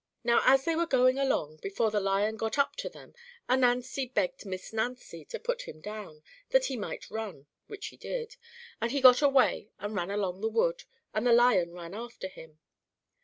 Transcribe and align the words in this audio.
Now 0.23 0.41
as 0.47 0.65
they 0.65 0.75
were 0.75 0.87
going 0.87 1.19
along, 1.19 1.57
before 1.57 1.91
the 1.91 1.99
Lion 1.99 2.35
got 2.35 2.57
up 2.57 2.75
to 2.77 2.89
them, 2.89 3.13
Ananzi 3.47 4.07
begged 4.11 4.47
Miss 4.47 4.73
Nancy 4.73 5.23
to 5.25 5.37
put 5.39 5.67
him 5.67 5.79
down, 5.79 6.23
that 6.49 6.65
he 6.65 6.75
might 6.75 7.11
run, 7.11 7.45
which 7.67 7.89
he 7.89 7.97
did, 7.97 8.35
and 8.81 8.91
he 8.91 8.99
got 8.99 9.21
away 9.21 9.69
and 9.77 9.93
ran 9.93 10.09
along 10.09 10.41
the 10.41 10.49
wood, 10.49 10.85
and 11.13 11.27
the 11.27 11.33
Lion 11.33 11.71
ran 11.73 11.93
after 11.93 12.27
him. 12.27 12.57